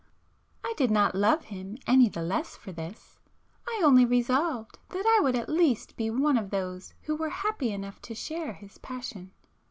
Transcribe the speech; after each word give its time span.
I 0.65 0.73
did 0.77 0.89
not 0.89 1.13
love 1.13 1.43
him 1.43 1.77
any 1.85 2.09
the 2.09 2.23
less 2.23 2.55
for 2.55 2.71
this,—I 2.71 3.83
only 3.85 4.03
resolved 4.03 4.79
that 4.89 5.05
I 5.05 5.19
would 5.21 5.35
at 5.35 5.47
least 5.47 5.95
be 5.95 6.09
one 6.09 6.37
of 6.39 6.49
those 6.49 6.95
who 7.03 7.15
were 7.15 7.29
happy 7.29 7.71
enough 7.71 8.01
to 8.01 8.15
share 8.15 8.53
his 8.53 8.79
passion. 8.79 9.29